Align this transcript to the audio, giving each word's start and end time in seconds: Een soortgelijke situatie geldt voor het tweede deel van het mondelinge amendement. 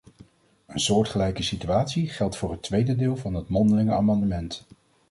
Een 0.67 0.79
soortgelijke 0.79 1.43
situatie 1.43 2.09
geldt 2.09 2.35
voor 2.37 2.51
het 2.51 2.61
tweede 2.61 2.95
deel 2.95 3.17
van 3.17 3.33
het 3.33 3.49
mondelinge 3.49 3.93
amendement. 3.93 4.65